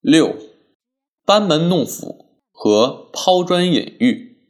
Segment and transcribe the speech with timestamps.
[0.00, 0.36] 六，
[1.24, 4.48] 班门弄斧和抛砖引玉。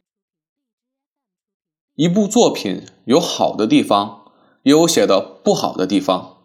[1.95, 4.31] 一部作品有好的地方，
[4.61, 6.43] 也有写的不好的地方。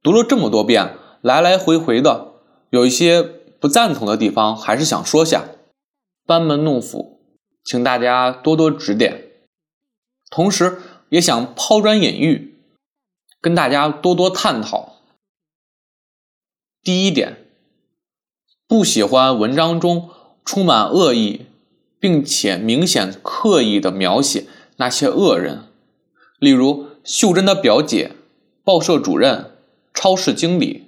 [0.00, 2.34] 读了这么多遍，来来回回的，
[2.70, 5.48] 有一些不赞同的地方，还是想说下。
[6.24, 7.20] 班门弄斧，
[7.64, 9.32] 请大家多多指点。
[10.30, 12.62] 同时，也想抛砖引玉，
[13.40, 15.02] 跟大家多多探讨。
[16.80, 17.49] 第一点，
[18.70, 20.10] 不喜欢文章中
[20.44, 21.46] 充满恶意，
[21.98, 25.64] 并且明显刻意的描写那些恶人，
[26.38, 28.12] 例如秀珍的表姐、
[28.62, 29.56] 报社主任、
[29.92, 30.86] 超市经理。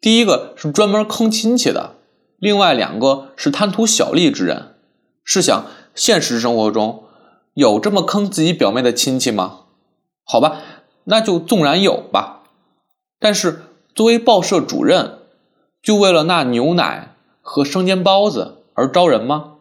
[0.00, 1.94] 第一个是专门坑亲戚的，
[2.38, 4.74] 另外两个是贪图小利之人。
[5.22, 7.04] 试想，现实生活中
[7.54, 9.60] 有这么坑自己表妹的亲戚吗？
[10.24, 10.60] 好吧，
[11.04, 12.42] 那就纵然有吧，
[13.20, 13.62] 但是。
[13.94, 15.20] 作为报社主任，
[15.86, 19.52] 就为了那牛奶和生煎包子而招人吗？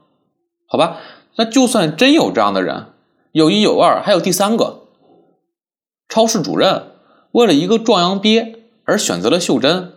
[0.66, 0.98] 好吧，
[1.36, 2.88] 那就算真有这样的人，
[3.31, 4.88] 有一有二，还有第三个。
[6.09, 6.94] 超市主任
[7.31, 9.94] 为了一个壮阳鳖而选择了秀珍。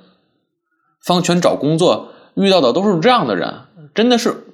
[1.02, 3.62] 方权找工作遇到的都是这样的人，
[3.94, 4.48] 真的是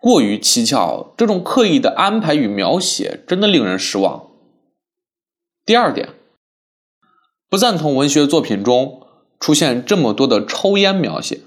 [0.00, 1.12] 过于蹊跷。
[1.18, 4.28] 这种刻意的安排与描写，真的令人失望。
[5.66, 6.08] 第二点，
[7.50, 8.97] 不赞同文学作品中。
[9.40, 11.40] 出现这么多的抽烟描写，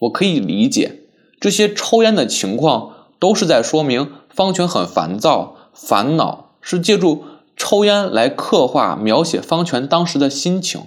[0.00, 1.02] 我可以理解，
[1.40, 7.24] 这些抽烟的情况都是在说明方权很烦躁、烦恼，是借助
[7.56, 10.82] 抽烟来刻画描写方权当时的心情，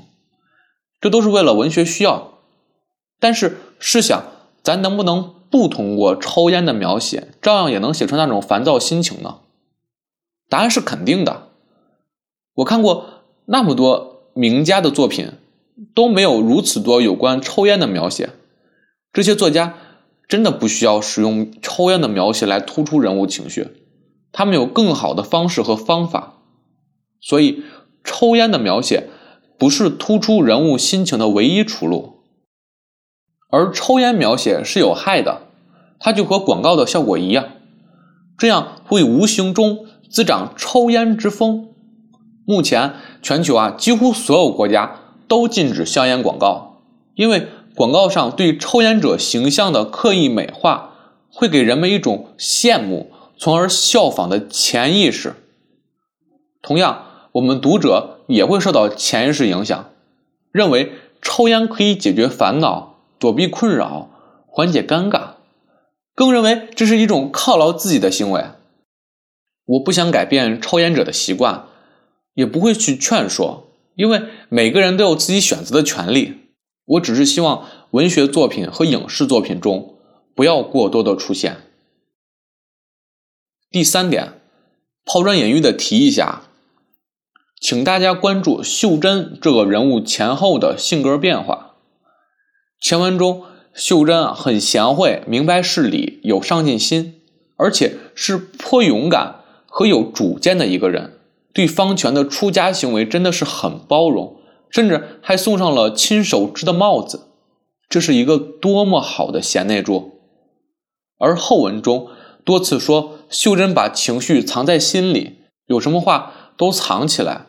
[1.00, 2.34] 这都是为了文学需要。
[3.20, 4.24] 但是试想，
[4.64, 9.40] 咱能不能不通过抽烟的描写，照样也能写出那种烦躁心情呢？
[10.50, 11.48] 答案是肯定的。
[12.56, 13.06] 我看过
[13.46, 15.32] 那么多名家的作品。
[15.94, 18.30] 都没有如此多有关抽烟的描写，
[19.12, 19.76] 这些作家
[20.28, 23.68] 真的不需要使用抽烟的描写来突出人物情绪，
[24.32, 26.38] 他们有更好的方式和方法。
[27.20, 27.64] 所以，
[28.04, 29.10] 抽烟的描写
[29.58, 32.22] 不是突出人物心情的唯一出路。
[33.50, 35.42] 而抽烟描写是有害的，
[36.00, 37.50] 它就和广告的效果一样，
[38.38, 41.68] 这样会无形中滋长抽烟之风。
[42.46, 45.01] 目前，全球啊，几乎所有国家。
[45.32, 46.82] 都禁止香烟广告，
[47.16, 50.92] 因为广告上对抽烟者形象的刻意美化，
[51.32, 55.36] 会给人们一种羡慕，从而效仿的潜意识。
[56.62, 59.92] 同样，我们读者也会受到潜意识影响，
[60.52, 64.10] 认为抽烟可以解决烦恼、躲避困扰、
[64.48, 65.36] 缓解尴尬，
[66.14, 68.44] 更认为这是一种犒劳自己的行为。
[69.64, 71.68] 我不想改变抽烟者的习惯，
[72.34, 73.71] 也不会去劝说。
[74.02, 76.34] 因为每个人都有自己选择的权利，
[76.86, 79.94] 我只是希望文学作品和影视作品中
[80.34, 81.58] 不要过多的出现。
[83.70, 84.42] 第三点，
[85.06, 86.46] 抛砖引玉的提一下，
[87.62, 91.76] 请大家关注秀珍这个人物前后的性格变化。
[92.80, 93.44] 前文中，
[93.76, 97.22] 秀珍很贤惠、明白事理、有上进心，
[97.56, 101.20] 而且是颇勇敢和有主见的一个人。
[101.54, 104.38] 对方权的出家行为真的是很包容，
[104.70, 107.28] 甚至还送上了亲手织的帽子，
[107.90, 110.20] 这是一个多么好的贤内助。
[111.18, 112.08] 而后文中
[112.44, 117.48] 多次说秀珍把情绪藏在心里，有什么话都藏起来，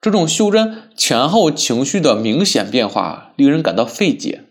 [0.00, 4.44] 这种秀珍前后情绪的明显变化令人感到费解。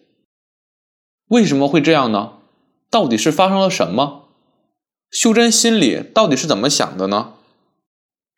[1.29, 2.33] 为什么会这样呢？
[2.89, 4.25] 到底是发生了什么？
[5.09, 7.33] 秀珍心里到底是怎么想的呢？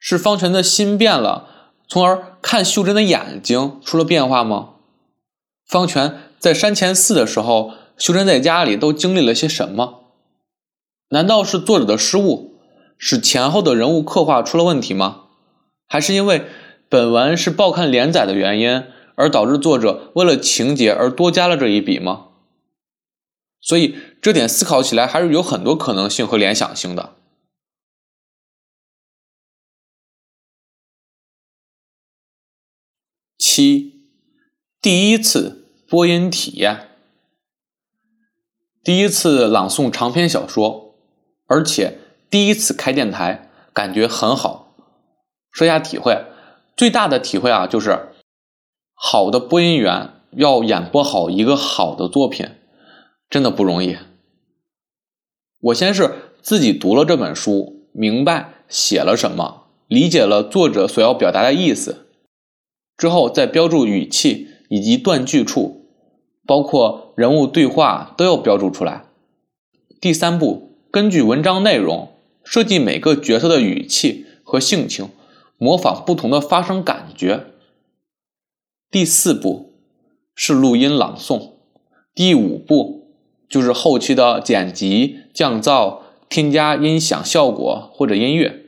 [0.07, 1.47] 是方权的心变了，
[1.87, 4.73] 从而看秀珍的眼睛出了变化吗？
[5.65, 10.03] 方权在山前寺的时候，秀珍在家里都经历了些什么？
[11.09, 12.53] 难道是作者的失误，
[12.99, 15.21] 使前后的人物刻画出了问题吗？
[15.87, 16.45] 还是因为
[16.87, 18.83] 本文是报刊连载的原因，
[19.15, 22.25] 而导致作者为了情节而多加了这一笔吗？
[23.59, 27.14] 所以这点思考起来还是有很多可能性和联想性的。
[33.55, 34.01] 七，
[34.81, 36.89] 第一次播音体验，
[38.83, 40.93] 第一次朗诵长篇小说，
[41.47, 41.99] 而且
[42.29, 44.75] 第一次开电台，感觉很好。
[45.53, 46.25] 说下体会，
[46.75, 48.09] 最大的体会啊，就是
[48.93, 52.49] 好的播音员要演播好一个好的作品，
[53.29, 53.95] 真的不容易。
[55.61, 62.01] 我先是自己读了这本书，明白写了什么，理解了作者所要表达的意思。
[62.97, 65.85] 之后再标注语气以及断句处，
[66.45, 69.05] 包括人物对话都要标注出来。
[69.99, 72.13] 第三步，根据文章内容
[72.43, 75.09] 设计每个角色的语气和性情，
[75.57, 77.45] 模仿不同的发声感觉。
[78.91, 79.73] 第四步
[80.35, 81.51] 是录音朗诵，
[82.13, 83.09] 第五步
[83.49, 85.99] 就是后期的剪辑、降噪、
[86.29, 88.65] 添加音响效果或者音乐。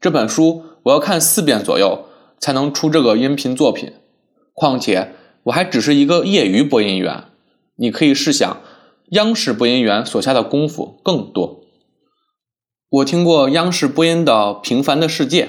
[0.00, 2.04] 这本书我要看四遍左右
[2.38, 3.92] 才能出这个音频作品，
[4.52, 5.12] 况且
[5.44, 7.24] 我还只是一个业余播音员，
[7.76, 8.60] 你可以试想。
[9.10, 11.60] 央视播音员所下的功夫更多。
[12.88, 15.44] 我听过央视播音的《平凡的世界》，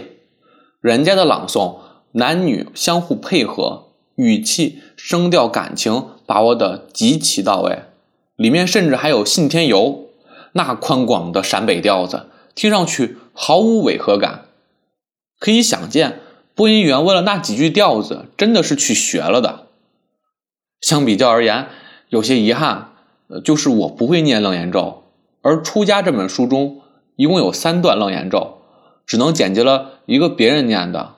[0.79, 1.77] 人家的朗诵，
[2.11, 7.79] 男女相互配合，语气、声调、感情把握的极其到位，
[8.35, 10.05] 里面甚至还有信天游，
[10.51, 14.45] 那宽广的陕北调子，听上去毫无违和感。
[15.39, 16.19] 可以想见，
[16.57, 19.67] 播音员为了那几句调子，真的是去学了的。
[20.81, 21.67] 相比较而言，
[22.09, 22.93] 有些遗憾。
[23.27, 25.03] 呃，就是我不会念楞严咒，
[25.41, 26.81] 而《出家》这本书中
[27.15, 28.61] 一共有三段楞严咒，
[29.05, 31.15] 只能剪辑了一个别人念的，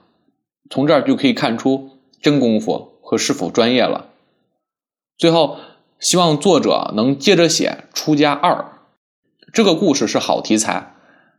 [0.69, 4.07] 从这儿就可以看出真功夫和是否专业了。
[5.17, 5.57] 最后，
[5.99, 8.53] 希望作者能接着写《出家二》，
[9.53, 10.95] 这个故事是好题材，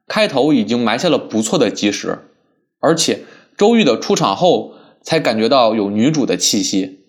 [0.06, 2.30] 开头已经埋下了不错的基石，
[2.78, 3.24] 而且
[3.60, 4.72] 周玉的出场后
[5.02, 7.00] 才感觉到有女主的气息。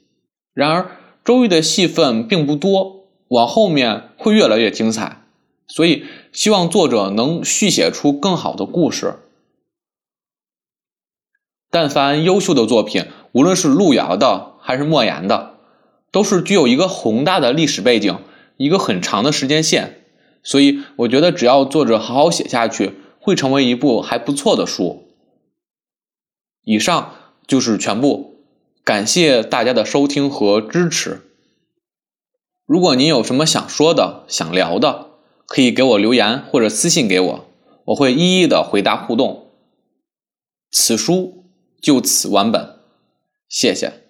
[0.53, 3.05] 然而，周玉的戏份并不多。
[3.29, 5.21] 往后面会越来越精彩，
[5.65, 6.03] 所以
[6.33, 9.19] 希望作者能续写出更好的故事。
[11.69, 15.53] 但凡优秀的作品，无论是路遥的还是莫言的，
[16.11, 18.17] 都是具有一个宏大的历史背景，
[18.57, 20.03] 一个很长的时间线。
[20.43, 25.07] 所以我觉得，只要作者好好写下去，会成为一部还不错的书。
[26.63, 27.13] 以上
[27.47, 28.35] 就是全部，
[28.83, 31.21] 感谢大家的收听和支持。
[32.65, 35.07] 如果您有什么想说的、想聊的，
[35.45, 37.45] 可以给我留言或者私信给我，
[37.85, 39.47] 我会一一的回答互动。
[40.71, 41.45] 此书
[41.81, 42.77] 就此完本，
[43.49, 44.00] 谢谢。